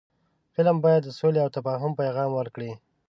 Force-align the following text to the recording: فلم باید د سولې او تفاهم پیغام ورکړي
فلم 0.53 0.77
باید 0.85 1.01
د 1.05 1.09
سولې 1.19 1.39
او 1.45 1.49
تفاهم 1.57 1.91
پیغام 2.01 2.29
ورکړي 2.35 2.71